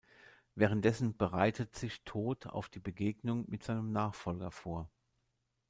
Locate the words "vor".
4.49-4.89